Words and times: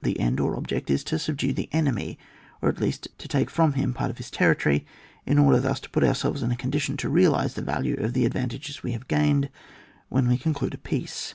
The 0.00 0.18
end 0.18 0.40
or 0.40 0.56
object 0.56 0.88
is 0.88 1.04
to 1.04 1.18
subdue 1.18 1.52
the 1.52 1.68
enemy, 1.70 2.18
or 2.62 2.70
at 2.70 2.80
least 2.80 3.08
to 3.18 3.28
take 3.28 3.50
from 3.50 3.74
him 3.74 3.92
part 3.92 4.08
of 4.10 4.16
his 4.16 4.30
terri 4.30 4.58
tory, 4.58 4.86
in 5.26 5.38
order 5.38 5.60
thus 5.60 5.78
to 5.80 5.90
put 5.90 6.02
ourselves 6.02 6.42
in 6.42 6.50
a 6.50 6.56
condition 6.56 6.96
to 6.96 7.10
realize 7.10 7.52
the 7.52 7.60
value 7.60 7.96
of 8.02 8.14
the 8.14 8.24
advantages 8.24 8.82
we 8.82 8.92
have 8.92 9.08
gained 9.08 9.50
when 10.08 10.26
we 10.26 10.38
conclude 10.38 10.72
a 10.72 10.78
peace. 10.78 11.34